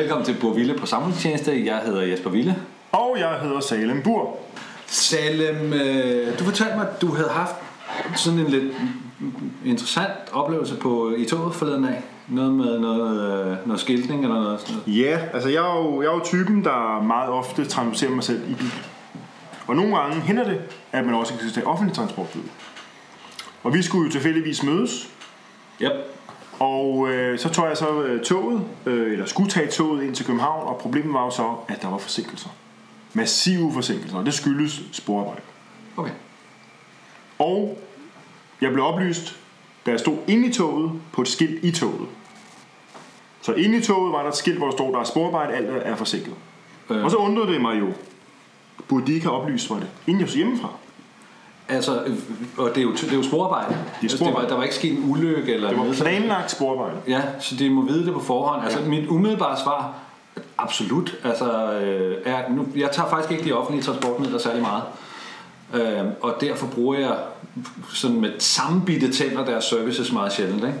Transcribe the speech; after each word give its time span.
Velkommen 0.00 0.26
til 0.26 0.36
Burville 0.40 0.74
på 0.74 0.86
samfundstjeneste. 0.86 1.64
Jeg 1.64 1.80
hedder 1.84 2.02
Jesper 2.02 2.30
Ville. 2.30 2.56
Og 2.92 3.16
jeg 3.18 3.38
hedder 3.42 3.60
Salem 3.60 4.02
Bur. 4.02 4.38
Salem, 4.86 5.72
øh, 5.72 6.38
du 6.38 6.44
fortalte 6.44 6.76
mig, 6.76 6.88
at 6.88 7.02
du 7.02 7.06
havde 7.14 7.28
haft 7.28 7.54
sådan 8.16 8.38
en 8.38 8.46
lidt 8.46 8.74
interessant 9.64 10.12
oplevelse 10.32 10.76
på, 10.76 11.14
i 11.16 11.24
toget 11.24 11.54
forleden 11.54 11.84
af. 11.84 12.02
Noget 12.28 12.52
med 12.52 12.78
noget, 12.78 13.46
øh, 13.46 13.66
noget 13.66 13.80
skiltning 13.80 14.22
eller 14.22 14.42
noget 14.42 14.60
sådan 14.60 14.74
noget. 14.74 15.00
Ja, 15.00 15.18
altså 15.32 15.48
jeg 15.48 15.70
er, 15.70 15.76
jo, 15.76 16.02
jeg 16.02 16.08
er 16.08 16.14
jo 16.14 16.24
typen, 16.24 16.64
der 16.64 17.02
meget 17.02 17.30
ofte 17.30 17.64
transporterer 17.64 18.10
mig 18.10 18.24
selv 18.24 18.50
i 18.50 18.54
bil. 18.54 18.72
Og 19.66 19.76
nogle 19.76 19.96
gange 19.96 20.20
hænder 20.20 20.44
det, 20.44 20.60
at 20.92 21.04
man 21.04 21.14
også 21.14 21.34
kan 21.34 21.50
tage 21.54 21.66
offentlig 21.66 21.96
transport 21.96 22.28
ud. 22.34 22.48
Og 23.62 23.74
vi 23.74 23.82
skulle 23.82 24.06
jo 24.06 24.12
tilfældigvis 24.12 24.62
mødes, 24.62 25.08
Yep. 25.82 25.92
Og 26.60 27.08
øh, 27.10 27.38
så 27.38 27.48
tog 27.48 27.68
jeg 27.68 27.76
så 27.76 28.02
øh, 28.02 28.22
toget, 28.22 28.62
øh, 28.86 29.12
eller 29.12 29.26
skulle 29.26 29.50
tage 29.50 29.70
toget 29.70 30.04
ind 30.04 30.14
til 30.14 30.26
København, 30.26 30.68
og 30.68 30.78
problemet 30.78 31.12
var 31.14 31.24
jo 31.24 31.30
så, 31.30 31.54
at 31.68 31.82
der 31.82 31.88
var 31.88 31.98
forsinkelser. 31.98 32.48
Massive 33.12 33.72
forsinkelser, 33.72 34.18
og 34.18 34.26
det 34.26 34.34
skyldes 34.34 34.82
sporarbejde. 34.92 35.40
Okay. 35.96 36.12
Og 37.38 37.78
jeg 38.60 38.72
blev 38.72 38.84
oplyst, 38.84 39.36
da 39.86 39.90
jeg 39.90 40.00
stod 40.00 40.16
inde 40.28 40.48
i 40.48 40.52
toget, 40.52 40.92
på 41.12 41.22
et 41.22 41.28
skilt 41.28 41.64
i 41.64 41.70
toget. 41.70 42.08
Så 43.42 43.52
inde 43.52 43.78
i 43.78 43.82
toget 43.82 44.12
var 44.12 44.22
der 44.22 44.28
et 44.28 44.36
skilt, 44.36 44.58
hvor 44.58 44.66
der 44.66 44.72
stod, 44.76 44.92
der 44.92 45.00
er 45.00 45.04
sporarbejde, 45.04 45.52
alt 45.52 45.68
er 45.70 45.96
forsinket. 45.96 46.34
Øh, 46.90 47.04
Og 47.04 47.10
så 47.10 47.16
undrede 47.16 47.52
det 47.52 47.60
mig 47.60 47.80
jo, 47.80 47.92
burde 48.88 49.06
de 49.06 49.12
ikke 49.12 49.26
have 49.26 49.36
oplyst 49.36 49.70
mig 49.70 49.80
det, 49.80 49.90
inden 50.06 50.20
jeg 50.20 50.28
så 50.28 50.36
hjemmefra? 50.36 50.68
Altså, 51.70 52.02
øh, 52.06 52.14
og 52.58 52.68
det 52.68 52.78
er 52.78 52.82
jo, 52.82 52.92
det 52.92 53.12
er 53.12 53.16
jo 53.16 53.22
sporarbejde. 53.22 53.66
Altså, 53.74 53.86
det 54.02 54.10
var, 54.12 54.16
sporarbejde. 54.16 54.48
der 54.48 54.56
var 54.56 54.62
ikke 54.62 54.74
sket 54.74 54.92
en 54.92 55.10
ulykke 55.10 55.54
eller 55.54 55.68
Det 55.68 55.76
var 55.76 55.82
noget. 55.84 55.98
planlagt 55.98 56.50
sporarbejde. 56.50 56.96
Ja, 57.08 57.20
så 57.40 57.56
de 57.56 57.70
må 57.70 57.82
vide 57.82 58.06
det 58.06 58.12
på 58.14 58.20
forhånd. 58.20 58.64
Altså, 58.64 58.80
mit 58.86 59.08
umiddelbare 59.08 59.58
svar, 59.58 59.94
absolut. 60.58 61.16
Altså, 61.24 61.72
øh, 61.72 62.16
er, 62.24 62.50
nu, 62.50 62.66
jeg 62.76 62.90
tager 62.92 63.08
faktisk 63.08 63.32
ikke 63.32 63.44
de 63.44 63.52
offentlige 63.52 63.82
transportmidler 63.84 64.38
særlig 64.38 64.62
meget. 64.62 64.82
Øh, 65.74 66.04
og 66.20 66.34
derfor 66.40 66.66
bruger 66.66 66.98
jeg 66.98 67.16
sådan 67.92 68.20
med 68.20 68.30
sammenbitte 68.38 69.12
tænder 69.12 69.44
deres 69.44 69.64
services 69.64 70.12
meget 70.12 70.32
sjældent. 70.32 70.64
Ikke? 70.64 70.78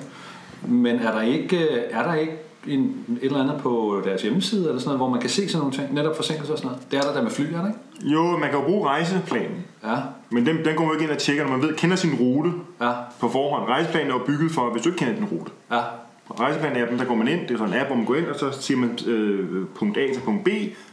Men 0.62 0.96
er 0.96 1.12
der 1.12 1.22
ikke, 1.22 1.58
øh, 1.58 1.82
er 1.90 2.02
der 2.02 2.14
ikke 2.14 2.32
en, 2.66 3.04
et 3.22 3.26
eller 3.26 3.40
andet 3.42 3.56
på 3.62 4.02
deres 4.04 4.22
hjemmeside, 4.22 4.66
eller 4.68 4.78
sådan 4.78 4.88
noget, 4.88 4.98
hvor 4.98 5.08
man 5.08 5.20
kan 5.20 5.30
se 5.30 5.48
sådan 5.48 5.58
nogle 5.58 5.76
ting, 5.76 5.94
netop 5.94 6.16
forsinkelser 6.16 6.52
og 6.52 6.58
sådan 6.58 6.70
noget? 6.70 6.90
Det 6.90 6.98
er 6.98 7.02
der 7.02 7.12
der 7.12 7.22
med 7.22 7.30
flyerne, 7.30 7.68
ikke? 7.68 7.80
Jo, 8.02 8.22
man 8.36 8.50
kan 8.50 8.58
jo 8.58 8.64
bruge 8.64 8.88
rejseplanen, 8.88 9.64
Ja, 9.84 9.96
men 10.30 10.46
den, 10.46 10.64
den 10.64 10.74
går 10.76 10.84
man 10.84 10.86
jo 10.86 10.92
ikke 10.92 11.04
ind 11.04 11.10
og 11.12 11.18
tjekker, 11.18 11.44
når 11.44 11.50
man 11.50 11.62
ved, 11.62 11.74
kender 11.76 11.96
sin 11.96 12.14
rute 12.14 12.52
ja, 12.80 12.90
på 13.20 13.28
forhånd. 13.28 13.68
Rejseplanen 13.68 14.10
er 14.10 14.14
jo 14.14 14.20
bygget 14.26 14.52
for, 14.52 14.70
hvis 14.70 14.82
du 14.82 14.88
ikke 14.88 14.98
kender 14.98 15.14
din 15.14 15.24
rute. 15.24 15.50
ja. 15.70 15.80
Og 16.28 16.40
rejseplanen-appen, 16.40 16.98
der 16.98 17.04
går 17.04 17.14
man 17.14 17.28
ind, 17.28 17.40
det 17.40 17.50
er 17.50 17.58
sådan 17.58 17.74
en 17.74 17.80
app, 17.80 17.86
hvor 17.86 17.96
man 17.96 18.04
går 18.06 18.14
ind, 18.14 18.26
og 18.26 18.36
så 18.38 18.50
siger 18.62 18.78
man 18.78 18.98
øh, 19.06 19.66
punkt 19.74 19.98
A 19.98 20.06
til 20.14 20.20
punkt 20.20 20.44
B, 20.44 20.48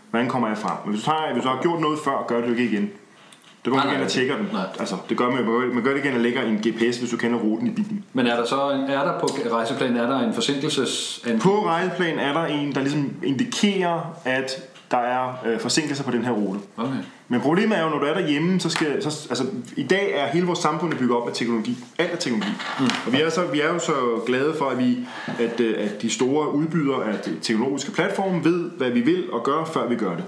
hvordan 0.09 0.27
kommer 0.29 0.47
jeg 0.47 0.57
frem. 0.57 0.77
Men 0.85 0.93
hvis 0.93 1.03
du, 1.03 1.09
tager, 1.11 1.33
hvis 1.33 1.43
du 1.43 1.49
har 1.49 1.59
gjort 1.61 1.81
noget 1.81 1.99
før, 1.99 2.25
gør 2.27 2.41
det 2.41 2.47
jo 2.47 2.51
ikke 2.51 2.63
igen. 2.63 2.89
Det 3.65 3.73
går 3.73 3.75
man 3.77 3.87
nej, 3.87 4.03
og 4.03 4.07
tjekker 4.09 4.37
den. 4.37 4.47
nej. 4.53 4.65
Altså, 4.79 4.95
det 5.09 5.17
gør 5.17 5.25
man, 5.29 5.35
man, 5.35 5.45
gør, 5.45 5.73
man 5.73 5.83
gør 5.83 5.93
det 5.93 6.05
igen 6.05 6.13
og 6.15 6.19
lægger 6.19 6.41
en 6.41 6.57
GPS, 6.57 6.97
hvis 6.97 7.09
du 7.11 7.17
kender 7.17 7.39
ruten 7.39 7.67
i 7.67 7.71
bilen. 7.71 8.03
Men 8.13 8.27
er 8.27 8.35
der 8.35 8.45
så 8.45 8.55
er 8.89 9.03
der 9.03 9.19
på 9.19 9.27
rejseplanen 9.51 9.97
er 9.97 10.07
der 10.07 10.19
en 10.19 10.33
forsinkelses... 10.33 11.25
På 11.41 11.65
rejseplanen 11.65 12.19
er 12.19 12.33
der 12.33 12.45
en, 12.45 12.75
der 12.75 12.81
ligesom 12.81 13.13
indikerer, 13.23 14.15
at 14.25 14.51
der 14.91 14.97
er 14.97 15.33
øh, 15.45 15.59
forsinkelser 15.59 16.03
på 16.03 16.11
den 16.11 16.25
her 16.25 16.31
rute. 16.31 16.59
okay. 16.77 16.97
Men 17.27 17.41
problemet 17.41 17.77
er 17.77 17.83
jo, 17.83 17.89
når 17.89 17.99
du 17.99 18.05
er 18.05 18.13
derhjemme, 18.13 18.59
så 18.59 18.69
skal... 18.69 19.03
Så, 19.03 19.27
altså, 19.29 19.45
I 19.77 19.83
dag 19.83 20.11
er 20.13 20.27
hele 20.27 20.45
vores 20.45 20.59
samfund 20.59 20.93
bygget 20.93 21.17
op 21.17 21.27
af 21.27 21.33
teknologi. 21.33 21.77
Alt 21.97 22.11
er 22.11 22.15
teknologi. 22.15 22.51
Mm. 22.79 22.85
Og 23.05 23.13
vi 23.13 23.21
er, 23.21 23.29
så, 23.29 23.45
vi 23.45 23.61
er 23.61 23.67
jo 23.67 23.79
så 23.79 23.93
glade 24.25 24.55
for, 24.57 24.65
at, 24.65 24.77
vi, 24.77 25.07
at, 25.39 25.59
øh, 25.59 25.75
at 25.77 26.01
de 26.01 26.09
store 26.09 26.53
udbydere 26.53 27.05
af 27.05 27.19
teknologiske 27.41 27.91
platforme 27.91 28.43
ved, 28.43 28.69
hvad 28.69 28.89
vi 28.89 29.01
vil 29.01 29.31
og 29.31 29.43
gør, 29.43 29.65
før 29.65 29.87
vi 29.87 29.95
gør 29.95 30.15
det. 30.15 30.23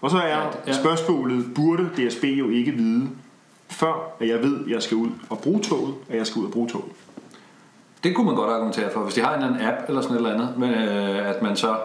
Og 0.00 0.10
så 0.10 0.16
er 0.16 0.28
ja. 0.28 0.40
ja. 0.66 0.72
spørgsmålet, 0.72 1.44
burde 1.54 1.90
DSB 1.96 2.24
jo 2.24 2.50
ikke 2.50 2.72
vide, 2.72 3.08
før 3.68 4.16
at 4.20 4.28
jeg 4.28 4.42
ved, 4.42 4.64
at 4.64 4.70
jeg 4.70 4.82
skal 4.82 4.96
ud 4.96 5.08
og 5.30 5.38
bruge 5.38 5.60
toget, 5.60 5.94
at 6.08 6.16
jeg 6.16 6.26
skal 6.26 6.40
ud 6.40 6.46
og 6.46 6.52
bruge 6.52 6.68
toget. 6.68 6.92
Det 8.04 8.14
kunne 8.14 8.26
man 8.26 8.34
godt 8.34 8.50
argumentere 8.50 8.90
for, 8.92 9.00
hvis 9.00 9.14
de 9.14 9.20
har 9.20 9.34
en 9.34 9.42
eller 9.42 9.54
anden 9.54 9.68
app 9.68 9.88
eller 9.88 10.02
sådan 10.02 10.16
et 10.16 10.20
eller 10.20 10.34
andet, 10.34 10.58
men, 10.58 10.70
øh, 10.70 11.28
at 11.28 11.42
man 11.42 11.56
så, 11.56 11.76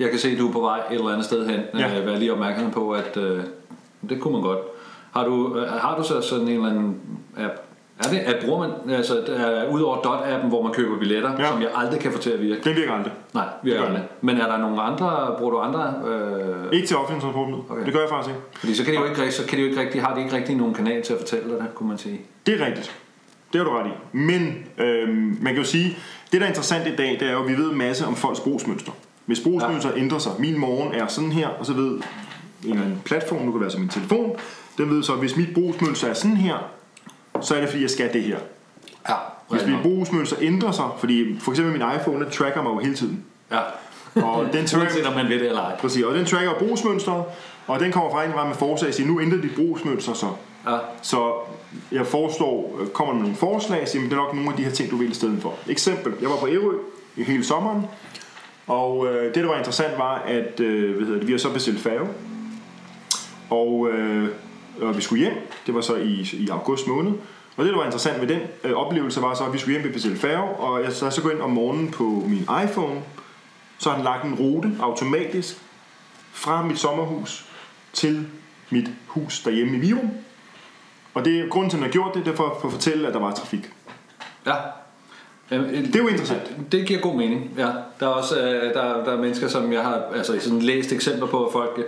jeg 0.00 0.10
kan 0.10 0.18
se, 0.18 0.28
at 0.28 0.38
du 0.38 0.48
er 0.48 0.52
på 0.52 0.60
vej 0.60 0.78
et 0.90 0.94
eller 0.94 1.08
andet 1.08 1.24
sted 1.24 1.46
hen, 1.48 1.60
Ja. 1.78 2.00
øh, 2.00 2.06
vær 2.06 2.16
lige 2.18 2.32
opmærksom 2.32 2.70
på, 2.70 2.90
at 2.90 3.16
øh, 3.16 3.40
det 4.08 4.20
kunne 4.20 4.32
man 4.32 4.42
godt. 4.42 4.58
Har 5.12 5.24
du, 5.24 5.56
øh, 5.58 5.68
har 5.68 5.96
du 5.96 6.02
så 6.04 6.20
sådan 6.20 6.48
en 6.48 6.54
eller 6.54 6.70
anden 6.70 6.96
app? 7.38 7.52
Er 8.04 8.08
det, 8.08 8.18
at 8.18 8.44
bruger 8.44 8.58
man, 8.68 8.96
altså 8.96 9.22
er, 9.28 9.68
udover 9.70 9.96
Dot-appen, 9.96 10.48
hvor 10.48 10.62
man 10.62 10.72
køber 10.72 10.98
billetter, 10.98 11.30
ja. 11.38 11.48
Som 11.50 11.60
jeg 11.62 11.68
aldrig 11.74 12.00
kan 12.00 12.12
få 12.12 12.18
til 12.18 12.30
at 12.30 12.42
virke? 12.42 12.60
Den 12.64 12.76
virker 12.76 12.92
aldrig. 12.92 13.12
Nej, 13.34 13.44
virker 13.62 13.82
aldrig. 13.84 14.02
Men 14.20 14.36
er 14.40 14.46
der 14.46 14.58
nogle 14.58 14.82
andre, 14.82 15.34
bruger 15.38 15.50
du 15.52 15.58
andre? 15.58 15.94
Øh, 16.08 16.72
Ikke 16.72 16.86
til 16.86 16.96
offentlig 16.96 17.22
transportmiddel. 17.22 17.64
Okay. 17.70 17.84
Det 17.84 17.92
gør 17.92 18.00
jeg 18.00 18.08
faktisk 18.08 18.30
ikke. 18.36 18.58
fordi 18.60 18.74
så 18.74 18.84
kan 18.84 18.94
de 18.94 18.98
jo 18.98 19.04
ikke, 19.04 19.32
så 19.32 19.46
kan 19.46 19.58
de 19.58 19.62
jo 19.62 19.68
ikke 19.70 19.80
rigtig, 19.80 20.02
har 20.02 20.14
de 20.14 20.20
ikke 20.22 20.36
rigtig 20.36 20.56
nogen 20.56 20.74
kanal 20.74 21.02
til 21.02 21.12
at 21.12 21.18
fortælle 21.18 21.48
dig 21.50 21.58
det, 21.58 21.74
kunne 21.74 21.88
man 21.88 21.98
sige. 21.98 22.20
Det 22.46 22.60
er 22.60 22.66
rigtigt. 22.66 22.96
Det 23.52 23.60
har 23.60 23.64
du 23.64 23.70
ret 23.76 23.86
i. 23.86 24.16
Men 24.16 24.56
øhm, 24.78 25.38
man 25.42 25.54
kan 25.54 25.62
jo 25.62 25.68
sige, 25.68 25.96
det 26.32 26.40
der 26.40 26.46
er 26.46 26.48
interessant 26.50 26.86
i 26.86 26.96
dag, 26.96 27.16
det 27.20 27.28
er 27.28 27.32
jo, 27.32 27.42
at 27.42 27.48
vi 27.48 27.54
ved 27.56 27.70
en 27.70 27.78
masse 27.78 28.06
om 28.06 28.16
folks 28.16 28.40
brugsmønster. 28.40 28.92
Hvis 29.30 29.40
brugsmønster 29.40 29.90
ja. 29.90 29.98
ændrer 29.98 30.18
sig, 30.18 30.32
min 30.38 30.58
morgen 30.58 30.94
er 30.94 31.06
sådan 31.06 31.32
her, 31.32 31.48
og 31.48 31.66
så 31.66 31.72
ved 31.72 31.90
en 31.90 32.02
eller 32.64 32.82
anden 32.82 33.02
platform, 33.04 33.42
nu 33.42 33.52
kan 33.52 33.60
være 33.60 33.70
som 33.70 33.80
min 33.80 33.88
telefon, 33.88 34.36
den 34.78 34.90
ved 34.90 35.02
så, 35.02 35.12
at 35.12 35.18
hvis 35.18 35.36
mit 35.36 35.54
brugsmønster 35.54 36.08
er 36.08 36.14
sådan 36.14 36.36
her, 36.36 36.56
så 37.40 37.54
er 37.54 37.60
det 37.60 37.68
fordi, 37.68 37.82
jeg 37.82 37.90
skal 37.90 38.12
det 38.12 38.22
her. 38.22 38.38
Ja, 39.08 39.14
Hvis 39.50 39.66
mit 39.66 39.82
brugsmønster 39.82 40.36
ændrer 40.40 40.72
sig, 40.72 40.84
fordi 40.98 41.40
for 41.40 41.52
eksempel 41.52 41.72
min 41.72 41.82
iPhone, 41.96 42.24
den 42.24 42.32
tracker 42.32 42.62
mig 42.62 42.70
jo 42.70 42.78
hele 42.78 42.94
tiden. 42.94 43.24
Ja. 43.50 43.60
Og 44.22 44.46
den 44.52 44.66
tracker, 44.66 44.86
Uanset 44.86 45.06
om 45.06 45.14
man 45.14 45.28
ved 45.28 45.38
det 45.38 45.46
eller 45.46 45.62
ej. 45.62 45.76
præcis, 45.76 46.04
og 46.04 46.14
den 46.14 46.26
tracker 46.26 46.54
brugsmønstret, 46.58 47.24
og 47.66 47.80
den 47.80 47.92
kommer 47.92 48.10
fra 48.10 48.24
en 48.24 48.48
med 48.48 48.56
forslag 48.56 48.88
og 48.88 48.94
siger, 48.94 49.06
nu 49.06 49.20
ændrer 49.20 49.40
dit 49.40 49.54
brugsmønster 49.56 50.12
så. 50.12 50.26
Ja. 50.66 50.78
Så 51.02 51.32
jeg 51.92 52.06
foreslår, 52.06 52.80
kommer 52.92 53.14
med 53.14 53.22
nogle 53.22 53.36
forslag, 53.36 53.88
siger, 53.88 54.02
det 54.02 54.12
er 54.12 54.16
nok 54.16 54.34
nogle 54.34 54.50
af 54.50 54.56
de 54.56 54.64
her 54.64 54.70
ting, 54.70 54.90
du 54.90 54.96
vil 54.96 55.10
i 55.10 55.14
stedet 55.14 55.42
for. 55.42 55.54
Eksempel, 55.68 56.12
jeg 56.20 56.30
var 56.30 56.36
på 56.36 56.48
Ærø 56.48 56.74
i 57.16 57.22
hele 57.22 57.44
sommeren, 57.44 57.86
og 58.70 59.06
øh, 59.06 59.34
det, 59.34 59.34
der 59.34 59.46
var 59.46 59.56
interessant, 59.56 59.98
var, 59.98 60.14
at 60.14 60.60
øh, 60.60 60.96
hvad 60.96 61.06
hedder 61.06 61.18
det, 61.18 61.26
vi 61.26 61.32
har 61.32 61.38
så 61.38 61.52
bestilt 61.52 61.80
færge, 61.80 62.08
og, 63.50 63.88
øh, 63.90 64.28
og 64.80 64.96
vi 64.96 65.02
skulle 65.02 65.20
hjem, 65.20 65.34
det 65.66 65.74
var 65.74 65.80
så 65.80 65.96
i, 65.96 66.28
i 66.32 66.48
august 66.48 66.86
måned, 66.86 67.12
og 67.56 67.64
det, 67.64 67.72
der 67.72 67.78
var 67.78 67.84
interessant 67.84 68.20
ved 68.20 68.28
den 68.28 68.40
øh, 68.64 68.72
oplevelse, 68.72 69.22
var 69.22 69.34
så, 69.34 69.44
at 69.44 69.52
vi 69.52 69.58
skulle 69.58 69.78
hjem 69.78 69.88
og 69.88 69.92
bestille 69.92 70.16
færge, 70.16 70.42
og 70.42 70.82
jeg 70.82 70.92
så, 70.92 71.10
så 71.10 71.22
gå 71.22 71.28
ind 71.28 71.40
om 71.40 71.50
morgenen 71.50 71.90
på 71.90 72.04
min 72.04 72.48
iPhone, 72.64 73.02
så 73.78 73.88
har 73.88 73.96
den 73.96 74.04
lagt 74.04 74.24
en 74.24 74.34
rute 74.34 74.72
automatisk 74.80 75.56
fra 76.32 76.66
mit 76.66 76.78
sommerhus 76.78 77.46
til 77.92 78.26
mit 78.70 78.90
hus 79.06 79.42
derhjemme 79.42 79.76
i 79.76 79.80
Virum, 79.80 80.10
og 81.14 81.24
det, 81.24 81.50
grunden 81.50 81.70
til, 81.70 81.76
at 81.76 81.80
den 81.80 81.86
har 81.86 81.92
gjort 81.92 82.14
det, 82.14 82.24
det 82.24 82.32
er 82.32 82.36
for, 82.36 82.58
for 82.60 82.68
at 82.68 82.72
fortælle, 82.72 83.08
at 83.08 83.14
der 83.14 83.20
var 83.20 83.34
trafik. 83.34 83.72
Ja. 84.46 84.54
Det 85.50 85.96
er 85.96 85.98
jo 85.98 86.08
interessant. 86.08 86.72
Det 86.72 86.86
giver 86.86 87.00
god 87.00 87.14
mening, 87.14 87.50
ja. 87.58 87.68
Der 88.00 88.06
er 88.06 88.10
også 88.10 88.40
øh, 88.40 88.74
der, 88.74 89.04
der 89.04 89.12
er 89.12 89.16
mennesker, 89.16 89.48
som 89.48 89.72
jeg 89.72 89.82
har 89.82 90.02
altså, 90.16 90.38
sådan 90.40 90.62
læst 90.62 90.92
eksempler 90.92 91.26
på, 91.26 91.44
at 91.44 91.52
folk 91.52 91.78
øh, 91.78 91.84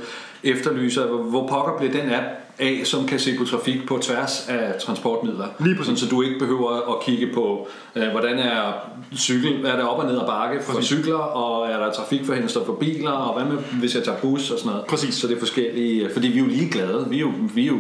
efterlyser, 0.53 1.07
hvor, 1.07 1.47
pokker 1.47 1.79
bliver 1.79 2.03
den 2.03 2.13
app 2.13 2.27
af, 2.59 2.81
som 2.85 3.07
kan 3.07 3.19
se 3.19 3.37
på 3.39 3.45
trafik 3.45 3.87
på 3.87 3.99
tværs 3.99 4.49
af 4.49 4.75
transportmidler. 4.81 5.47
Lige 5.61 5.75
præcis. 5.75 5.87
Sådan, 5.87 5.97
så 5.97 6.07
du 6.17 6.23
ikke 6.23 6.39
behøver 6.39 6.95
at 6.95 7.05
kigge 7.05 7.35
på, 7.35 7.69
øh, 7.97 8.09
hvordan 8.09 8.39
er 8.39 8.73
cykel, 9.17 9.67
er 9.67 9.77
der 9.77 9.85
op 9.85 9.99
og 9.99 10.07
ned 10.11 10.21
ad 10.21 10.27
bakke 10.27 10.63
for 10.63 10.81
cykler, 10.81 11.15
og 11.15 11.71
er 11.71 11.79
der 11.79 11.93
trafikforhindringer 11.93 12.65
for 12.67 12.75
biler, 12.75 13.11
og 13.11 13.41
hvad 13.41 13.53
med, 13.53 13.63
hvis 13.63 13.95
jeg 13.95 14.05
tager 14.05 14.19
bus 14.19 14.51
og 14.51 14.59
sådan 14.59 14.71
noget. 14.73 14.87
Præcis. 14.87 15.15
Så 15.15 15.27
det 15.27 15.37
er 15.37 15.39
forskellige, 15.39 16.11
fordi 16.13 16.29
vi 16.29 16.39
er 16.39 16.43
jo 16.43 16.49
ligeglade. 16.49 17.07
Vi 17.11 17.17
er 17.17 17.21
jo, 17.21 17.33
vi 17.55 17.63
er 17.63 17.69
jo 17.69 17.79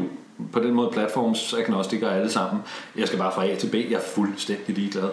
på 0.53 0.58
den 0.60 0.75
måde 0.75 0.91
platformsagnostikere 0.92 2.16
alle 2.16 2.30
sammen. 2.30 2.62
Jeg 2.97 3.06
skal 3.06 3.19
bare 3.19 3.32
fra 3.34 3.47
A 3.47 3.54
til 3.54 3.66
B. 3.66 3.75
Jeg 3.75 3.97
er 3.97 4.00
fuldstændig 4.14 4.75
ligeglad. 4.76 5.03
Det 5.03 5.10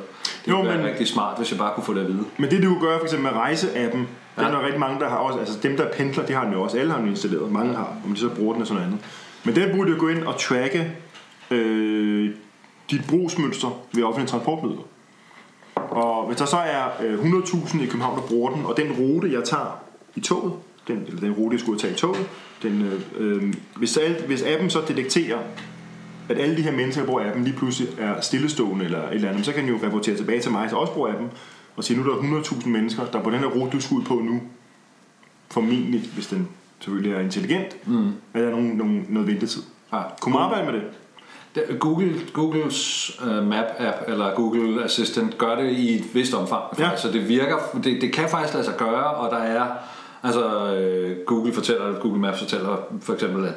Jo, 0.48 0.56
ville 0.56 0.70
være 0.70 0.78
men- 0.78 0.88
rigtig 0.88 1.08
smart, 1.08 1.38
hvis 1.38 1.52
jeg 1.52 1.60
bare 1.60 1.74
kunne 1.76 1.84
få 1.84 1.94
det 1.94 2.02
at 2.02 2.08
vide. 2.08 2.24
Men 2.38 2.52
det 2.52 2.64
du 2.64 2.78
gør 2.82 2.98
for 2.98 3.04
eksempel 3.04 3.32
med 3.32 3.40
rejseappen, 3.40 4.08
ja. 4.38 4.44
Den 4.46 4.54
er 4.54 4.62
rigtig 4.64 4.80
mange, 4.80 5.00
der 5.00 5.10
har 5.10 5.18
også, 5.18 5.40
altså 5.40 5.60
dem 5.64 5.78
der 5.78 5.92
pendler, 5.92 6.26
de 6.26 6.34
har 6.34 6.44
den 6.44 6.54
jo 6.54 6.62
også, 6.62 6.78
alle 6.80 6.92
har 6.92 7.00
den 7.00 7.08
installeret, 7.10 7.52
mange 7.52 7.76
har, 7.76 7.94
om 8.06 8.14
de 8.14 8.20
så 8.20 8.30
bruger 8.30 8.54
den 8.54 8.62
og 8.62 8.68
sådan 8.68 8.82
noget 8.84 8.94
andet. 8.94 9.06
Men 9.44 9.56
der 9.56 9.76
burde 9.78 9.92
jo 9.92 9.96
gå 10.00 10.08
ind 10.08 10.24
og 10.24 10.40
tracke 10.40 10.92
øh, 11.52 12.30
dit 12.92 13.02
brugsmønster 13.10 13.80
ved 13.94 14.04
offentlige 14.04 14.28
transportmidler. 14.30 14.82
Og 15.76 16.26
hvis 16.28 16.38
der 16.38 16.46
så 16.46 16.58
er 16.58 16.84
øh, 17.06 17.20
100.000 17.20 17.82
i 17.84 17.86
København, 17.86 18.18
der 18.18 18.24
bruger 18.28 18.52
den, 18.52 18.66
og 18.66 18.78
den 18.78 18.92
rute, 18.92 19.32
jeg 19.34 19.44
tager 19.44 19.80
i 20.16 20.20
toget, 20.20 20.54
den, 20.90 21.04
eller 21.08 21.20
den 21.20 21.32
rute, 21.32 21.54
jeg 21.54 21.60
skulle 21.60 21.80
tage 21.80 21.94
i 21.94 21.96
toget, 21.96 22.30
den, 22.64 22.82
øh, 22.82 23.02
øh, 23.18 23.54
hvis, 23.78 23.98
alt, 23.98 24.26
hvis 24.26 24.44
appen 24.44 24.70
så 24.70 24.82
detekterer, 24.88 25.38
at 26.30 26.38
alle 26.38 26.58
de 26.58 26.62
her 26.62 26.72
mennesker, 26.72 27.02
der 27.02 27.08
bruger 27.08 27.28
appen, 27.28 27.44
lige 27.44 27.58
pludselig 27.58 27.90
er 28.00 28.22
stillestående 28.22 28.86
eller 28.86 29.08
et 29.08 29.16
eller 29.16 29.30
andet, 29.30 29.46
så 29.46 29.52
kan 29.54 29.64
den 29.64 29.70
jo 29.70 29.80
rapportere 29.86 30.16
tilbage 30.18 30.42
til 30.42 30.52
mig, 30.52 30.70
så 30.70 30.76
også 30.76 30.94
bruger 30.94 31.10
appen, 31.10 31.30
og 31.76 31.84
sige, 31.84 31.98
nu 31.98 32.12
er 32.12 32.16
der 32.16 32.42
100.000 32.42 32.70
mennesker, 32.70 33.06
der 33.06 33.20
er 33.20 33.24
på 33.24 33.30
den 33.30 33.40
her 33.40 33.48
rute, 33.48 33.72
du 33.72 33.82
skal 33.82 33.96
ud 33.96 34.04
på 34.04 34.14
nu, 34.14 34.42
formentlig, 35.50 36.10
hvis 36.14 36.28
den 36.28 36.48
selvfølgelig 36.80 37.14
er 37.14 37.20
intelligent, 37.20 37.88
mm. 37.88 38.12
er 38.34 38.42
der 38.42 38.50
nogen, 38.50 38.68
nogen, 38.68 39.06
noget 39.10 39.28
ventetid. 39.28 39.62
Ja. 39.94 40.02
Kunne 40.22 40.34
man 40.34 40.42
arbejde 40.42 40.66
med 40.66 40.74
det? 40.74 40.84
Google, 41.80 42.16
Googles 42.34 43.12
uh, 43.22 43.28
Map-app 43.28 44.12
eller 44.12 44.36
Google 44.36 44.84
Assistant 44.84 45.38
gør 45.38 45.56
det 45.56 45.72
i 45.72 45.96
et 45.96 46.16
vist 46.16 46.34
omfang. 46.34 46.64
Ja. 46.80 46.98
Så 46.98 47.12
det 47.12 47.30
virker, 47.30 47.58
det, 47.84 48.02
det 48.02 48.14
kan 48.14 48.30
faktisk 48.30 48.54
lade 48.54 48.66
sig 48.66 48.78
gøre, 48.78 49.06
og 49.06 49.32
der 49.32 49.38
er 49.38 49.66
Altså 50.24 50.74
øh, 50.76 51.18
Google 51.26 51.54
fortæller, 51.54 52.00
Google 52.00 52.20
Maps 52.20 52.40
fortæller 52.40 52.78
for 53.02 53.14
eksempel, 53.14 53.46
at 53.46 53.54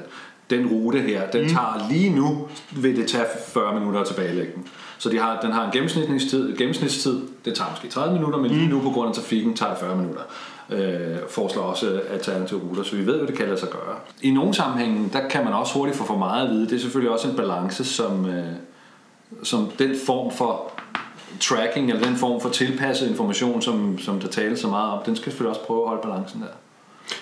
den 0.50 0.66
rute 0.66 1.00
her, 1.00 1.30
den 1.30 1.42
mm. 1.42 1.48
tager 1.48 1.86
lige 1.90 2.10
nu, 2.10 2.48
vil 2.70 2.96
det 2.96 3.08
tage 3.08 3.24
40 3.48 3.74
minutter 3.78 4.00
at 4.00 4.06
tilbagelægge 4.06 4.52
den. 4.54 4.66
Så 4.98 5.08
de 5.08 5.18
har, 5.18 5.40
den 5.40 5.52
har 5.52 5.66
en 5.66 5.72
gennemsnitstid, 5.72 6.56
gennemsnitstid, 6.56 7.20
det 7.44 7.54
tager 7.54 7.70
måske 7.70 7.88
30 7.88 8.14
minutter, 8.14 8.38
men 8.38 8.50
lige 8.50 8.68
nu 8.68 8.80
på 8.80 8.90
grund 8.90 9.08
af 9.08 9.14
trafikken 9.14 9.54
tager 9.54 9.70
det 9.70 9.80
40 9.80 9.96
minutter. 9.96 10.22
Øh, 10.70 11.16
foreslår 11.28 11.62
også 11.62 12.00
alternative 12.10 12.60
ruter, 12.60 12.82
så 12.82 12.96
vi 12.96 13.06
ved, 13.06 13.16
hvad 13.16 13.26
det 13.26 13.36
kan 13.36 13.46
lade 13.46 13.60
sig 13.60 13.68
gøre. 13.68 13.96
I 14.22 14.30
nogle 14.30 14.54
sammenhænge, 14.54 15.10
der 15.12 15.28
kan 15.28 15.44
man 15.44 15.52
også 15.52 15.74
hurtigt 15.74 15.98
få 15.98 16.04
for 16.04 16.18
meget 16.18 16.46
at 16.46 16.50
vide. 16.50 16.66
Det 16.66 16.72
er 16.72 16.78
selvfølgelig 16.78 17.12
også 17.12 17.28
en 17.28 17.36
balance, 17.36 17.84
som, 17.84 18.26
øh, 18.26 18.44
som 19.42 19.70
den 19.78 19.96
form 20.06 20.32
for 20.32 20.72
tracking, 21.40 21.90
eller 21.90 22.02
den 22.06 22.16
form 22.16 22.40
for 22.40 22.48
tilpasset 22.48 23.08
information, 23.10 23.62
som, 23.62 23.98
som 23.98 24.20
der 24.20 24.28
tales 24.28 24.60
så 24.60 24.68
meget 24.68 24.90
om, 24.92 24.98
den 25.06 25.16
skal 25.16 25.32
selvfølgelig 25.32 25.50
også 25.50 25.66
prøve 25.66 25.82
at 25.82 25.88
holde 25.88 26.02
balancen 26.02 26.40
der. 26.40 26.46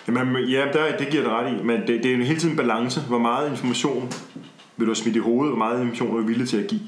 Jamen, 0.08 0.44
ja, 0.44 0.64
der, 0.72 0.96
det 0.98 1.08
giver 1.10 1.22
det 1.22 1.32
ret 1.32 1.52
i, 1.52 1.62
men 1.64 1.80
det, 1.80 1.88
det 2.02 2.06
er 2.06 2.16
jo 2.16 2.24
hele 2.24 2.40
tiden 2.40 2.50
en 2.50 2.56
balance. 2.56 3.00
Hvor 3.00 3.18
meget 3.18 3.50
information 3.50 4.12
vil 4.76 4.88
du 4.88 4.94
smide 4.94 5.16
i 5.16 5.20
hovedet, 5.20 5.50
hvor 5.50 5.58
meget 5.58 5.80
information 5.80 6.10
er 6.16 6.20
du 6.20 6.26
villig 6.26 6.48
til 6.48 6.56
at 6.56 6.66
give? 6.66 6.80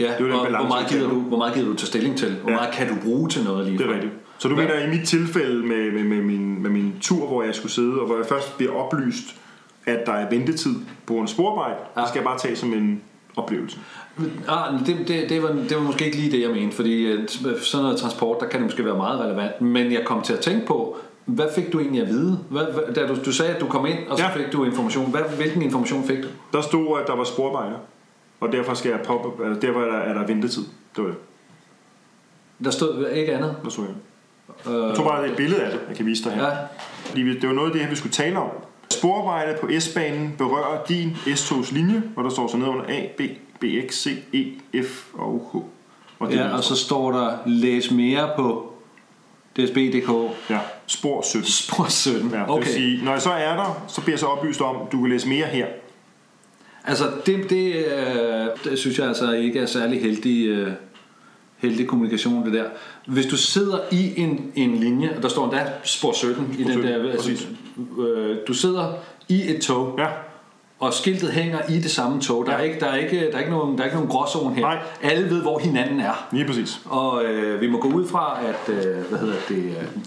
Ja, 0.00 0.04
Det 0.18 0.30
er 0.30 0.34
og 0.34 0.46
balance, 0.46 0.66
hvor 0.66 0.74
meget, 0.76 0.88
gider 0.88 1.08
du, 1.08 1.20
hvor 1.20 1.38
meget 1.38 1.54
gider 1.54 1.66
du 1.66 1.74
tage 1.74 1.86
stilling 1.86 2.16
til? 2.18 2.36
Hvor 2.42 2.50
Ja. 2.50 2.56
meget 2.56 2.74
kan 2.74 2.88
du 2.88 2.94
bruge 3.04 3.28
til 3.28 3.44
noget 3.44 3.66
lige 3.66 3.78
Det 3.78 3.86
er 3.86 3.94
rigtigt. 3.94 4.12
Så 4.38 4.48
du 4.48 4.54
Hvad- 4.54 4.64
mener, 4.64 4.86
i 4.86 4.90
mit 4.98 5.08
tilfælde 5.08 5.66
med, 5.66 5.92
med, 5.92 6.04
med, 6.04 6.22
min, 6.22 6.62
med 6.62 6.70
min 6.70 6.94
tur, 7.00 7.26
hvor 7.26 7.42
jeg 7.42 7.54
skulle 7.54 7.72
sidde, 7.72 8.00
og 8.00 8.06
hvor 8.06 8.16
jeg 8.16 8.26
først 8.26 8.56
bliver 8.56 8.72
oplyst, 8.72 9.24
at 9.86 10.06
der 10.06 10.12
er 10.12 10.28
ventetid 10.30 10.74
på 11.06 11.14
en 11.14 11.28
ja. 11.28 11.68
Ja. 11.96 12.00
det 12.00 12.08
skal 12.08 12.18
jeg 12.18 12.24
bare 12.24 12.38
tage 12.38 12.56
som 12.56 12.72
en 12.72 13.02
oplevelse. 13.36 13.78
Ah, 14.48 14.86
det, 14.86 15.08
det, 15.08 15.28
det, 15.28 15.42
var, 15.42 15.48
det 15.48 15.76
var 15.76 15.82
måske 15.82 16.04
ikke 16.04 16.16
lige 16.16 16.30
det, 16.32 16.40
jeg 16.42 16.50
mente, 16.50 16.76
fordi 16.76 17.06
øh, 17.06 17.28
sådan 17.28 17.82
noget 17.82 17.98
transport, 17.98 18.40
der 18.40 18.46
kan 18.48 18.60
det 18.60 18.66
måske 18.66 18.84
være 18.84 18.96
meget 18.96 19.20
relevant. 19.20 19.60
Men 19.60 19.92
jeg 19.92 20.02
kom 20.06 20.22
til 20.22 20.32
at 20.32 20.40
tænke 20.40 20.66
på, 20.66 20.96
hvad 21.24 21.46
fik 21.54 21.72
du 21.72 21.80
egentlig 21.80 22.02
at 22.02 22.08
vide? 22.08 22.38
Hvad, 22.50 22.64
hvad, 22.64 22.94
da 22.94 23.06
du, 23.06 23.16
du 23.24 23.32
sagde, 23.32 23.54
at 23.54 23.60
du 23.60 23.66
kom 23.66 23.86
ind, 23.86 23.98
og 24.08 24.18
så 24.18 24.24
Ja. 24.24 24.30
fik 24.36 24.52
du 24.52 24.64
information. 24.64 25.10
Hvad, 25.10 25.20
hvilken 25.36 25.62
information 25.62 26.04
fik 26.04 26.22
du? 26.22 26.28
Der 26.52 26.60
stod, 26.60 26.98
at 27.00 27.06
der 27.06 27.16
var 27.16 27.24
sporarbejde, 27.24 27.76
og 28.40 28.52
derfor 28.52 28.74
skal 28.74 28.90
jeg 28.90 29.00
pop, 29.04 29.40
altså 29.44 29.66
derfor 29.66 29.80
er 29.80 29.86
der, 29.92 29.98
er 29.98 30.14
der 30.14 30.26
ventetid. 30.26 30.62
Det 30.96 31.04
var 31.04 31.10
det, 31.10 31.18
Der 32.64 32.70
stod 32.70 33.06
ikke 33.08 33.34
andet. 33.34 33.56
der 33.64 33.70
stod 33.70 33.84
jeg. 33.84 33.94
Jeg 34.88 34.96
tror 34.96 35.04
bare, 35.04 35.28
et 35.28 35.36
billede 35.36 35.62
af 35.62 35.70
det, 35.70 35.80
jeg 35.88 35.96
kan 35.96 36.06
vise 36.06 36.24
dig 36.24 36.32
her. 36.32 36.46
Ja. 36.46 36.52
Fordi 37.04 37.38
det 37.38 37.48
var 37.48 37.54
noget 37.54 37.68
af 37.68 37.72
det 37.72 37.82
her, 37.82 37.90
vi 37.90 37.96
skulle 37.96 38.12
tale 38.12 38.38
om. 38.38 38.48
Sporarbejde 38.90 39.58
på 39.60 39.68
S-banen 39.80 40.34
berører 40.38 40.84
din 40.88 41.16
S-togs 41.36 41.72
linje, 41.72 42.02
hvor 42.14 42.22
der 42.22 42.30
står 42.30 42.48
så 42.48 42.56
ned 42.56 42.66
under 42.66 42.84
A, 42.88 43.06
B, 43.16 43.20
BX, 43.60 43.94
C, 43.94 44.06
E, 44.34 44.44
F 44.82 45.04
og 45.14 45.50
H. 45.52 45.56
Og 46.22 46.30
det 46.30 46.36
Ja, 46.36 46.56
og 46.56 46.64
så 46.64 46.76
står 46.76 47.12
der, 47.12 47.36
læs 47.46 47.90
mere 47.90 48.30
på 48.36 48.72
dsb.dk, 49.56 50.34
ja, 50.50 50.58
spor 50.86 51.22
17. 51.22 51.48
spor 51.50 51.86
17. 51.88 52.30
Ja, 52.30 52.42
okay. 52.42 52.42
Det 52.42 52.46
vil 52.46 52.54
Okay. 52.54 52.70
sige, 52.70 53.04
når 53.04 53.12
jeg 53.12 53.22
så 53.22 53.30
er 53.30 53.56
der, 53.56 53.84
så 53.88 54.00
bliver 54.00 54.12
jeg 54.12 54.18
så 54.18 54.26
oplyst 54.26 54.60
om, 54.60 54.76
du 54.92 55.00
kan 55.00 55.10
læse 55.10 55.28
mere 55.28 55.46
her. 55.46 55.66
Altså, 56.84 57.04
det, 57.26 57.50
det, 57.50 57.74
øh, 57.74 58.46
det 58.64 58.78
synes 58.78 58.98
jeg 58.98 59.08
altså 59.08 59.32
ikke 59.32 59.60
er 59.60 59.66
særlig 59.66 60.00
heldig, 60.00 60.46
øh, 60.46 60.72
heldig 61.58 61.86
kommunikation, 61.86 62.44
det 62.44 62.52
der. 62.52 62.64
Hvis 63.06 63.26
du 63.26 63.36
sidder 63.36 63.78
i 63.92 64.20
en, 64.20 64.52
en 64.54 64.74
linje, 64.76 65.12
og 65.16 65.22
der 65.22 65.28
står 65.28 65.44
endda 65.44 65.66
spor 65.84 66.12
17 66.12 66.54
i 66.58 66.62
den 66.62 66.72
17, 66.72 66.90
der, 66.92 67.10
altså, 67.12 67.46
øh, 67.98 68.36
du 68.48 68.54
sidder 68.54 68.92
i 69.28 69.54
et 69.54 69.60
tog, 69.60 69.94
Ja, 69.98 70.06
og 70.78 70.94
skiltet 70.94 71.30
hænger 71.32 71.58
i 71.68 71.78
det 71.78 71.90
samme 71.90 72.20
tog. 72.20 72.46
Der 72.46 72.52
er 72.52 72.58
Ja. 72.58 72.64
ikke, 72.64 72.80
der 72.80 72.86
er 72.86 72.96
ikke, 72.96 73.20
der 73.30 73.32
er 73.34 73.38
ikke 73.38 73.50
nogen, 73.50 73.74
der 73.76 73.80
er 73.80 73.84
ikke 73.84 73.96
nogen 73.96 74.10
gråzone 74.10 74.54
her. 74.54 74.62
Nej. 74.62 74.78
Alle 75.02 75.30
ved, 75.30 75.42
hvor 75.42 75.58
hinanden 75.58 76.00
er. 76.00 76.28
lige 76.32 76.44
præcis. 76.46 76.80
Og 76.84 77.24
øh, 77.24 77.60
vi 77.60 77.66
må 77.70 77.80
gå 77.80 77.88
ud 77.88 78.06
fra, 78.06 78.38
at 78.48 78.74
øh, 78.74 78.96
hvad 79.08 79.18
hedder 79.18 79.34
det, 79.48 79.56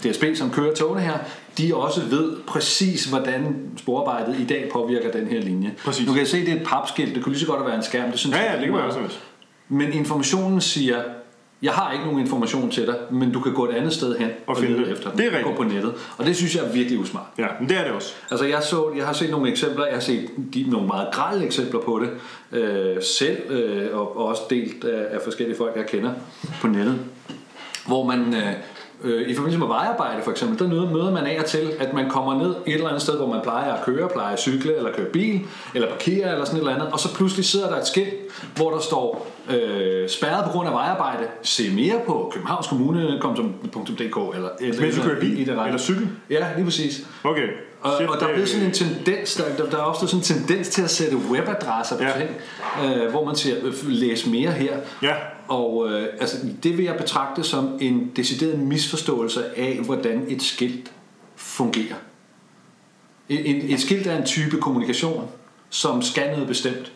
øh, 0.04 0.10
DSB, 0.12 0.24
som 0.34 0.50
kører 0.50 0.74
togene 0.74 1.00
her, 1.00 1.18
de 1.58 1.74
også 1.76 2.00
ved 2.00 2.36
præcis, 2.46 3.04
hvordan 3.04 3.56
sporarbejdet 3.76 4.36
i 4.40 4.44
dag 4.44 4.68
påvirker 4.72 5.10
den 5.10 5.26
her 5.26 5.40
linje. 5.40 5.74
Præcis. 5.84 6.06
Du 6.06 6.12
kan 6.12 6.26
se, 6.26 6.40
det 6.40 6.48
er 6.48 6.56
et 6.56 6.66
papskilt. 6.66 7.14
Det 7.14 7.22
kunne 7.24 7.32
lige 7.32 7.40
så 7.40 7.46
godt 7.52 7.66
være 7.66 7.76
en 7.76 7.82
skærm. 7.82 8.10
Det 8.10 8.18
synes 8.20 8.36
Ja, 8.36 8.42
jeg 8.42 8.50
ja, 8.50 8.56
det 8.56 8.64
kan 8.64 8.74
er 8.74 8.78
man 8.78 8.86
også. 8.86 9.16
Men 9.68 9.92
informationen 9.92 10.60
siger, 10.60 11.02
jeg 11.62 11.72
har 11.72 11.92
ikke 11.92 12.04
nogen 12.04 12.20
information 12.20 12.70
til 12.70 12.86
dig, 12.86 12.96
men 13.10 13.32
du 13.32 13.40
kan 13.40 13.54
gå 13.54 13.68
et 13.68 13.74
andet 13.74 13.92
sted 13.92 14.18
hen 14.18 14.30
og, 14.46 14.56
finde 14.56 14.72
lede 14.72 14.84
det. 14.84 14.92
efter 14.92 15.10
den. 15.10 15.18
Det 15.18 15.34
er 15.34 15.42
Gå 15.42 15.54
på 15.54 15.62
nettet. 15.62 15.94
Og 16.18 16.26
det 16.26 16.36
synes 16.36 16.56
jeg 16.56 16.64
er 16.64 16.72
virkelig 16.72 16.98
usmart. 16.98 17.26
Ja, 17.38 17.46
men 17.60 17.68
det 17.68 17.78
er 17.78 17.84
det 17.84 17.92
også. 17.92 18.14
Altså 18.30 18.46
jeg, 18.46 18.62
så, 18.62 18.92
jeg 18.96 19.06
har 19.06 19.12
set 19.12 19.30
nogle 19.30 19.50
eksempler, 19.50 19.84
jeg 19.84 19.94
har 19.94 20.00
set 20.00 20.30
de, 20.54 20.70
nogle 20.70 20.86
meget 20.86 21.08
grælde 21.12 21.44
eksempler 21.44 21.80
på 21.80 22.02
det 22.02 22.10
øh, 22.58 23.02
selv, 23.02 23.50
øh, 23.50 23.98
og, 23.98 24.16
og 24.16 24.26
også 24.26 24.42
delt 24.50 24.84
af, 24.84 25.14
af 25.14 25.20
forskellige 25.24 25.56
folk, 25.56 25.76
jeg 25.76 25.86
kender 25.86 26.12
på 26.60 26.66
nettet, 26.66 26.98
hvor 27.86 28.06
man 28.06 28.34
øh, 28.34 28.52
øh, 29.04 29.28
i 29.28 29.34
forbindelse 29.34 29.58
med 29.58 29.66
vejarbejde 29.66 30.22
for 30.22 30.30
eksempel, 30.30 30.58
der 30.58 30.68
møder, 30.68 30.90
møder 30.90 31.10
man 31.10 31.26
af 31.26 31.40
og 31.40 31.44
til, 31.44 31.72
at 31.78 31.94
man 31.94 32.10
kommer 32.10 32.38
ned 32.38 32.54
et 32.66 32.74
eller 32.74 32.88
andet 32.88 33.02
sted, 33.02 33.16
hvor 33.16 33.26
man 33.26 33.40
plejer 33.42 33.72
at 33.72 33.84
køre, 33.84 34.08
plejer 34.08 34.32
at 34.32 34.40
cykle, 34.40 34.76
eller 34.76 34.92
køre 34.92 35.06
bil, 35.06 35.40
eller 35.74 35.88
parkere, 35.88 36.32
eller 36.32 36.44
sådan 36.44 36.56
et 36.56 36.60
eller 36.60 36.74
andet, 36.74 36.92
og 36.92 37.00
så 37.00 37.14
pludselig 37.14 37.44
sidder 37.44 37.68
der 37.68 37.76
et 37.76 37.86
skilt, 37.86 38.14
hvor 38.56 38.70
der 38.70 38.80
står 38.80 39.26
øh, 39.50 40.08
spærret 40.08 40.44
på 40.44 40.50
grund 40.50 40.68
af 40.68 40.74
vejarbejde, 40.74 41.26
se 41.42 41.70
mere 41.74 42.00
på 42.06 42.30
Københavns 42.34 42.66
Kommune.dk, 42.66 44.00
eller, 44.00 44.48
eller 44.60 44.80
Mens 44.80 44.96
du 44.96 45.02
kører 45.02 45.20
bil 45.20 45.38
i 45.40 45.44
det 45.44 45.48
eller 45.48 45.78
cykel? 45.78 46.08
Ja, 46.30 46.46
lige 46.56 46.64
præcis. 46.64 47.06
Okay. 47.24 47.48
Og, 47.80 47.92
Shit, 47.96 48.08
og 48.08 48.20
der 48.20 48.26
er 48.26 48.32
blevet 48.32 48.48
sådan 48.48 48.66
en 48.66 48.72
tendens, 48.72 49.34
der, 49.34 49.56
der, 49.56 49.70
der 49.70 49.76
er 49.76 49.82
opstået 49.82 50.10
sådan 50.10 50.38
en 50.38 50.46
tendens 50.46 50.68
til 50.68 50.82
at 50.82 50.90
sætte 50.90 51.16
webadresser 51.16 51.96
på 51.96 52.02
Ja. 52.02 52.12
ting, 52.18 52.30
øh, 52.84 53.10
hvor 53.10 53.24
man 53.24 53.36
siger, 53.36 53.56
øh, 53.62 53.74
læs 53.88 54.26
mere 54.26 54.52
her. 54.52 54.76
Ja, 55.02 55.14
Og 55.48 55.88
øh, 55.90 56.06
altså, 56.20 56.36
det 56.62 56.76
vil 56.76 56.84
jeg 56.84 56.96
betragte 56.96 57.44
som 57.44 57.78
en 57.80 58.12
decideret 58.16 58.58
misforståelse 58.58 59.58
af, 59.58 59.80
hvordan 59.84 60.24
et 60.28 60.42
skilt 60.42 60.92
fungerer. 61.36 61.94
Et, 63.28 63.50
et, 63.50 63.72
et 63.72 63.80
skilt 63.80 64.06
er 64.06 64.16
en 64.16 64.24
type 64.26 64.56
kommunikation, 64.60 65.28
som 65.70 66.02
skal 66.02 66.30
noget 66.32 66.46
bestemt. 66.48 66.92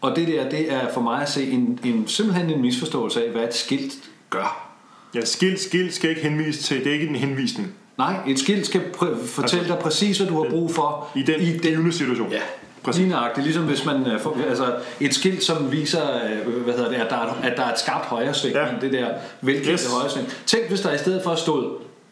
Og 0.00 0.16
det 0.16 0.28
der, 0.28 0.48
det 0.50 0.72
er 0.72 0.92
for 0.94 1.00
mig 1.00 1.22
at 1.22 1.30
se 1.30 1.50
en, 1.50 1.80
en, 1.84 2.08
simpelthen 2.08 2.50
en 2.50 2.60
misforståelse 2.60 3.24
af, 3.24 3.30
hvad 3.30 3.42
et 3.42 3.54
skilt 3.54 3.94
gør. 4.30 4.72
ja 5.14 5.24
skilt, 5.24 5.60
skilt 5.60 5.94
skal 5.94 6.10
ikke 6.10 6.22
henvise 6.22 6.62
til, 6.62 6.78
det 6.78 6.86
er 6.86 6.92
ikke 6.92 7.06
en 7.06 7.16
henvisning 7.16 7.74
Nej, 7.98 8.16
et 8.28 8.38
skilt 8.38 8.66
skal 8.66 8.80
pr- 8.80 9.26
fortælle 9.26 9.58
Altså, 9.60 9.74
dig 9.74 9.82
præcis, 9.82 10.18
hvad 10.18 10.28
du 10.28 10.42
har 10.42 10.50
brug 10.50 10.74
for 10.74 11.08
i 11.14 11.22
den, 11.22 11.40
I 11.40 11.44
givende 11.58 11.92
situation. 11.92 12.30
Ja, 12.32 12.40
Præcis. 12.84 13.00
Lige 13.00 13.10
nøjagtigt, 13.10 13.44
ligesom 13.44 13.64
hvis 13.64 13.84
man 13.84 14.06
øh, 14.06 14.20
får, 14.20 14.36
altså 14.48 14.64
et 15.00 15.14
skilt, 15.14 15.44
som 15.44 15.72
viser, 15.72 16.00
øh, 16.46 16.62
hvad 16.64 16.74
hedder 16.74 16.88
det, 16.88 16.96
at 16.96 17.10
der 17.10 17.16
er, 17.16 17.36
at 17.42 17.56
der 17.56 17.62
er 17.62 17.72
et 17.72 17.78
skarpt 17.78 18.04
højresving, 18.04 18.54
Ja. 18.54 18.64
ja. 18.66 18.68
det 18.80 18.92
der 18.92 19.06
velkendte 19.40 19.72
Yes. 19.72 19.92
højresving. 19.94 20.28
Tænk, 20.46 20.68
hvis 20.68 20.80
der 20.80 20.92
i 20.94 20.98
stedet 20.98 21.22
for 21.24 21.34
stod, 21.34 21.70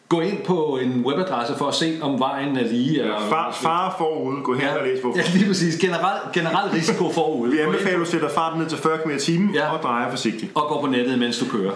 gå 0.09 0.19
ind 0.21 0.37
på 0.45 0.79
en 0.81 1.03
webadresse 1.05 1.55
for 1.57 1.65
at 1.67 1.73
se, 1.73 1.97
om 2.01 2.19
vejen 2.19 2.57
er 2.57 2.63
lige. 2.63 3.01
Eller, 3.01 3.19
Far, 3.29 3.51
far 3.61 3.95
forud, 3.97 4.43
gå 4.43 4.53
hen 4.53 4.61
ja, 4.61 4.75
og 4.77 4.83
læs 4.87 4.99
hvorfor. 5.01 5.17
ja, 5.19 5.23
lige 5.33 5.47
præcis. 5.47 5.77
Generel, 5.77 6.19
generel 6.33 6.69
risiko 6.73 7.11
forud. 7.11 7.49
Vi 7.49 7.59
anbefaler, 7.59 7.93
at 7.93 7.99
du 8.05 8.11
sætter 8.11 8.29
farten 8.29 8.59
ned 8.61 8.69
til 8.69 8.77
40 8.77 8.97
km 8.97 9.09
i 9.09 9.19
timen 9.19 9.53
Ja. 9.55 9.71
og 9.73 9.83
drejer 9.83 10.09
forsigtigt. 10.09 10.51
og 10.55 10.67
gå 10.69 10.81
på 10.81 10.87
nettet, 10.87 11.19
mens 11.19 11.39
du 11.39 11.45
kører. 11.51 11.71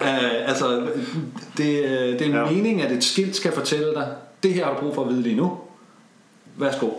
Uh, 0.00 0.48
altså, 0.48 0.86
det, 1.56 1.84
øh, 1.84 1.90
det 1.90 2.20
er 2.20 2.24
en 2.26 2.32
Ja. 2.32 2.38
ja. 2.38 2.50
mening, 2.50 2.82
at 2.82 2.92
et 2.92 3.04
skilt 3.04 3.36
skal 3.36 3.52
fortælle 3.52 3.94
dig, 3.94 4.08
det 4.42 4.54
her 4.54 4.64
har 4.64 4.74
du 4.74 4.80
brug 4.80 4.94
for 4.94 5.02
at 5.04 5.08
vide 5.10 5.22
lige 5.22 5.36
nu. 5.36 5.58
Værsgo. 6.56 6.86
Uh, 6.86 6.92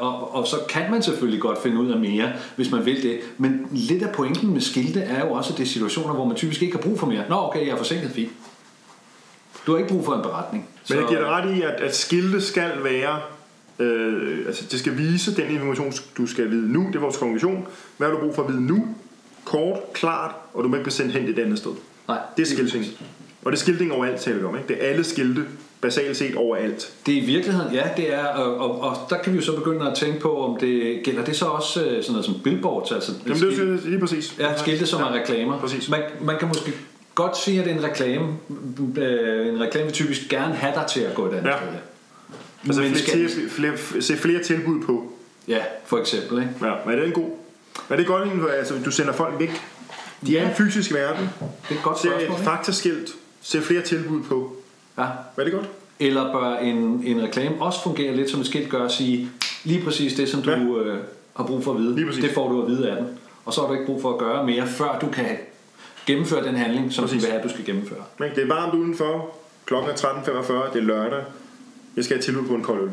og, 0.00 0.34
og 0.34 0.46
så 0.46 0.56
kan 0.68 0.90
man 0.90 1.02
selvfølgelig 1.02 1.40
godt 1.40 1.62
finde 1.62 1.78
ud 1.78 1.90
af 1.90 1.98
mere, 1.98 2.32
hvis 2.56 2.70
man 2.70 2.84
vil 2.86 3.02
det. 3.02 3.20
Men 3.38 3.68
lidt 3.72 4.02
af 4.02 4.12
pointen 4.12 4.52
med 4.52 4.60
skilte 4.60 5.00
er 5.00 5.26
jo 5.26 5.32
også, 5.32 5.52
at 5.52 5.58
det 5.58 5.64
er 5.64 5.68
situationer, 5.68 6.14
hvor 6.14 6.24
man 6.24 6.36
typisk 6.36 6.62
ikke 6.62 6.76
har 6.76 6.82
brug 6.82 6.98
for 6.98 7.06
mere. 7.06 7.24
Nå, 7.28 7.36
okay, 7.36 7.60
jeg 7.60 7.68
er 7.68 7.76
forsinket, 7.76 8.10
fint. 8.10 8.32
Du 9.66 9.72
har 9.72 9.78
ikke 9.78 9.88
brug 9.88 10.04
for 10.04 10.14
en 10.14 10.22
beretning. 10.22 10.68
Men 10.88 10.98
jeg 10.98 11.08
giver 11.08 11.20
dig 11.20 11.28
ret 11.28 11.56
i, 11.56 11.62
at, 11.62 11.70
at 11.80 11.96
skilte 11.96 12.40
skal 12.40 12.70
være... 12.84 13.20
Øh, 13.78 14.46
altså, 14.46 14.64
det 14.70 14.78
skal 14.78 14.98
vise 14.98 15.36
den 15.36 15.50
information, 15.50 15.92
du 16.16 16.26
skal 16.26 16.50
vide 16.50 16.72
nu. 16.72 16.86
Det 16.86 16.96
er 16.96 17.00
vores 17.00 17.16
konklusion. 17.16 17.66
Hvad 17.96 18.08
har 18.08 18.14
du 18.14 18.20
brug 18.20 18.34
for 18.34 18.42
at 18.42 18.48
vide 18.48 18.66
nu? 18.66 18.88
Kort, 19.44 19.92
klart, 19.92 20.34
og 20.54 20.64
du 20.64 20.68
må 20.68 20.76
ikke 20.76 20.84
blive 20.84 20.92
sendt 20.92 21.12
hen 21.12 21.28
et 21.28 21.38
andet 21.38 21.58
sted. 21.58 21.70
Nej, 22.08 22.18
Det 22.36 22.42
er 22.42 22.46
skilting. 22.46 22.84
Og 23.44 23.52
det 23.52 23.58
er 23.58 23.60
skilting 23.62 23.92
overalt, 23.92 24.20
taler 24.20 24.38
vi 24.38 24.44
om. 24.44 24.56
Ikke? 24.56 24.68
Det 24.68 24.84
er 24.84 24.88
alle 24.90 25.04
skilte, 25.04 25.44
basalt 25.80 26.16
set 26.16 26.34
overalt. 26.36 26.92
Det 27.06 27.18
er 27.18 27.22
i 27.22 27.24
virkeligheden, 27.24 27.74
ja, 27.74 27.82
det 27.96 28.14
er, 28.14 28.24
og, 28.26 28.56
og, 28.58 28.80
og 28.80 28.96
der 29.10 29.18
kan 29.18 29.32
vi 29.32 29.38
jo 29.38 29.44
så 29.44 29.56
begynde 29.56 29.90
at 29.90 29.94
tænke 29.96 30.20
på, 30.20 30.44
om 30.44 30.56
det 30.60 31.00
gælder 31.04 31.24
det 31.24 31.36
så 31.36 31.44
også 31.44 31.80
øh, 31.84 31.86
sådan 32.02 32.12
noget 32.12 32.24
som 32.24 32.34
billboards, 32.44 32.92
altså 32.92 33.12
Jamen, 33.26 33.40
det 33.42 33.58
er 33.58 33.88
lige 33.88 34.00
præcis. 34.00 34.34
Ja, 34.38 34.56
skilte 34.58 34.86
som 34.86 35.02
er 35.02 35.12
reklamer. 35.12 35.58
præcis. 35.58 35.88
Man, 35.88 36.00
man 36.20 36.38
kan 36.38 36.48
måske 36.48 36.72
godt 37.14 37.38
sige, 37.38 37.58
at 37.60 37.64
det 37.66 37.72
er 37.74 37.78
en 37.78 37.84
reklame. 37.84 38.26
Øh, 38.96 39.48
en 39.48 39.60
reklame 39.60 39.84
vil 39.86 39.92
typisk 39.94 40.28
gerne 40.28 40.54
have 40.54 40.72
dig 40.74 40.84
til 40.92 41.00
at 41.00 41.14
gå 41.14 41.26
et 41.26 41.34
andet 41.34 41.50
Ja. 41.50 41.56
sted. 41.56 41.68
Altså, 42.66 42.80
Men 42.82 42.90
flere, 42.94 43.28
skal- 43.28 43.50
flere, 43.50 43.76
flere, 43.76 44.02
se 44.02 44.16
flere 44.16 44.42
tilbud 44.42 44.82
på. 44.82 45.12
Ja, 45.48 45.58
for 45.86 45.98
eksempel. 45.98 46.38
Ikke? 46.38 46.50
Ja, 46.66 46.72
men 46.86 46.94
er 46.94 46.98
det 46.98 47.06
en 47.06 47.12
god? 47.12 47.30
Er 47.90 47.96
det 47.96 48.06
godt, 48.06 48.22
egentlig, 48.28 48.50
altså, 48.58 48.74
du 48.84 48.90
sender 48.90 49.12
folk 49.12 49.34
væk? 49.40 49.50
De 50.26 50.38
er 50.38 50.42
i 50.42 50.48
en 50.50 50.54
fysisk 50.54 50.94
verden. 50.94 51.28
Det 51.40 51.48
er 51.70 51.74
et 51.74 51.82
godt 51.82 51.98
Se 51.98 52.08
spørgsmål. 52.08 52.30
Ikke? 52.30 52.44
faktaskilt. 52.44 53.10
Se 53.40 53.62
flere 53.62 53.82
tilbud 53.82 54.22
på. 54.22 54.56
Ja. 54.98 55.02
Er 55.36 55.44
det 55.44 55.52
godt? 55.52 55.68
Eller 56.00 56.32
bør 56.32 56.56
en, 56.56 57.02
en 57.06 57.22
reklame 57.22 57.54
også 57.60 57.82
fungere 57.82 58.16
lidt 58.16 58.30
som 58.30 58.40
et 58.40 58.46
skilt 58.46 58.70
gør 58.70 58.84
at 58.84 58.92
sige 58.92 59.30
lige 59.64 59.84
præcis 59.84 60.14
det, 60.14 60.28
som 60.28 60.42
du 60.42 60.50
Ja. 60.50 60.58
øh, 60.58 60.98
har 61.36 61.44
brug 61.44 61.64
for 61.64 61.72
at 61.72 61.78
vide. 61.78 61.96
Det 62.22 62.30
får 62.34 62.48
du 62.48 62.62
at 62.62 62.68
vide 62.68 62.90
af 62.90 62.96
den. 62.96 63.06
Og 63.44 63.52
så 63.52 63.60
har 63.60 63.68
du 63.68 63.74
ikke 63.74 63.86
brug 63.86 64.02
for 64.02 64.12
at 64.12 64.18
gøre 64.18 64.46
mere, 64.46 64.66
før 64.66 64.98
du 64.98 65.06
kan 65.06 65.26
gennemføre 66.06 66.44
den 66.46 66.54
handling, 66.56 66.92
som 66.92 67.02
du 67.04 67.08
Præcis. 67.08 67.22
vil 67.22 67.30
have, 67.30 67.38
at 67.42 67.44
du 67.48 67.52
skal 67.52 67.64
gennemføre. 67.64 67.98
Men 68.18 68.30
det 68.34 68.42
er 68.42 68.46
varmt 68.48 68.74
udenfor. 68.74 69.36
Klokken 69.66 69.90
er 69.90 69.94
13.45. 69.94 70.72
Det 70.72 70.78
er 70.80 70.84
lørdag. 70.84 71.22
Jeg 71.96 72.04
skal 72.04 72.16
have 72.16 72.22
tilbud 72.22 72.48
på 72.48 72.54
en 72.54 72.62
kold 72.62 72.82
øl. 72.82 72.90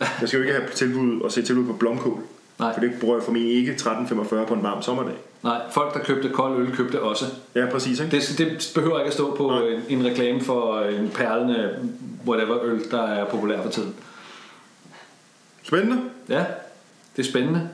Jeg 0.00 0.28
skal 0.28 0.36
jo 0.36 0.42
ikke 0.42 0.54
have 0.54 0.68
tilbud 0.74 1.20
og 1.20 1.32
se 1.32 1.42
tilbud 1.42 1.66
på 1.66 1.72
blomkål. 1.72 2.18
Nej. 2.58 2.74
For 2.74 2.80
det 2.80 2.92
bruger 3.00 3.16
jeg 3.16 3.24
formentlig 3.24 3.54
ikke 3.56 3.72
13,45 3.72 4.44
på 4.44 4.54
en 4.54 4.62
varm 4.62 4.82
sommerdag. 4.82 5.14
Nej, 5.42 5.60
folk, 5.70 5.94
der 5.94 6.00
købte 6.00 6.28
kold 6.28 6.60
øl, 6.60 6.76
købte 6.76 7.02
også. 7.02 7.24
Ja, 7.54 7.66
præcis. 7.70 8.00
Ikke? 8.00 8.16
Det, 8.16 8.34
det 8.38 8.72
behøver 8.74 8.98
ikke 8.98 9.08
at 9.08 9.14
stå 9.14 9.36
på 9.36 9.50
Nej. 9.50 9.80
en, 9.88 9.98
en 9.98 10.06
reklame 10.06 10.40
for 10.40 10.80
en 10.80 11.10
perlende 11.14 11.78
whatever 12.26 12.64
øl, 12.64 12.90
der 12.90 13.02
er 13.02 13.24
populær 13.24 13.62
for 13.62 13.70
tiden. 13.70 13.94
Spændende. 15.62 16.02
Ja, 16.28 16.44
det 17.16 17.26
er 17.26 17.30
spændende. 17.30 17.68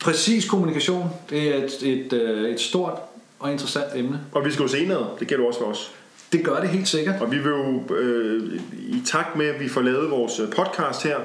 Præcis 0.00 0.48
kommunikation, 0.48 1.10
det 1.30 1.54
er 1.54 1.64
et, 1.64 1.82
et, 1.82 2.12
øh, 2.12 2.50
et 2.50 2.60
stort 2.60 2.98
og 3.38 3.52
interessant 3.52 3.86
emne. 3.94 4.20
Og 4.32 4.44
vi 4.44 4.50
skal 4.50 4.62
jo 4.62 4.68
se 4.68 4.86
noget. 4.86 5.06
Det 5.20 5.28
gælder 5.28 5.46
også 5.46 5.60
for 5.60 5.66
os. 5.66 5.92
Det 6.32 6.44
gør 6.44 6.60
det 6.60 6.68
helt 6.68 6.88
sikkert. 6.88 7.22
Og 7.22 7.32
vi 7.32 7.38
vil 7.38 7.48
jo, 7.50 7.94
øh, 7.94 8.60
i 8.72 9.02
takt 9.06 9.36
med, 9.36 9.46
at 9.46 9.60
vi 9.60 9.68
får 9.68 9.80
lavet 9.80 10.10
vores 10.10 10.40
øh, 10.40 10.50
podcast 10.50 11.02
her, 11.02 11.16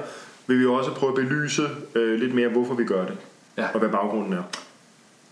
vil 0.46 0.58
vi 0.58 0.62
jo 0.62 0.74
også 0.74 0.90
prøve 0.90 1.10
at 1.10 1.14
belyse 1.16 1.62
øh, 1.94 2.20
lidt 2.20 2.34
mere, 2.34 2.48
hvorfor 2.48 2.74
vi 2.74 2.84
gør 2.84 3.06
det. 3.06 3.14
Ja. 3.58 3.66
Og 3.74 3.78
hvad 3.80 3.88
baggrunden 3.88 4.32
er. 4.32 4.42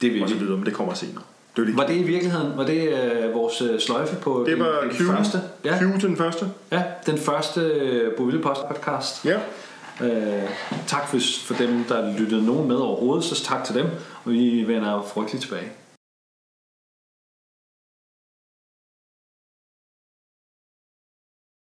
Det 0.01 0.15
vil 0.15 0.23
Og 0.23 0.29
så 0.29 0.35
vi. 0.35 0.41
videre, 0.41 0.57
men 0.57 0.67
det 0.67 0.75
kommer 0.75 0.95
senere. 0.95 1.23
Det, 1.57 1.63
er 1.63 1.67
jo 1.71 1.77
Var 1.77 1.87
det 1.87 1.97
i 1.97 2.03
virkeligheden, 2.03 2.53
var 2.57 2.65
det 2.67 2.89
øh, 2.89 3.35
vores 3.35 3.63
øh, 3.63 3.81
sløjfe 3.81 4.17
på 4.17 4.45
det 4.47 4.57
den, 4.57 4.65
var 4.65 4.81
den 4.81 4.91
Q, 4.91 5.03
første? 5.03 5.39
Ja, 5.65 5.79
Q 5.79 6.01
til 6.01 6.09
den 6.09 6.17
første. 6.17 6.47
ja, 6.73 6.83
den 7.07 7.19
første 7.19 7.61
øh, 7.61 8.17
Boville 8.17 8.43
Post 8.43 8.61
podcast. 8.69 9.25
Ja. 9.25 9.39
Øh, 10.03 10.43
tak 10.87 11.09
for, 11.09 11.19
for 11.45 11.55
dem, 11.55 11.85
der 11.89 12.19
lyttede 12.19 12.47
nogen 12.47 12.69
med 12.69 12.77
overhovedet, 12.77 13.25
så 13.25 13.45
tak 13.45 13.65
til 13.65 13.75
dem, 13.75 13.87
og 14.25 14.33
vi 14.33 14.65
vender 14.67 15.03
frygteligt 15.15 15.43
tilbage. 15.43 15.69